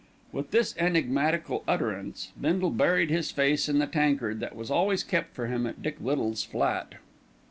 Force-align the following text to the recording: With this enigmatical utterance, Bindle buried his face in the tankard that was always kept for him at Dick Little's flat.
With 0.31 0.49
this 0.49 0.75
enigmatical 0.79 1.63
utterance, 1.67 2.31
Bindle 2.41 2.71
buried 2.71 3.11
his 3.11 3.29
face 3.29 3.69
in 3.69 3.77
the 3.77 3.85
tankard 3.85 4.39
that 4.39 4.55
was 4.55 4.71
always 4.71 5.03
kept 5.03 5.35
for 5.35 5.45
him 5.45 5.67
at 5.67 5.83
Dick 5.83 5.97
Little's 6.01 6.43
flat. 6.43 6.93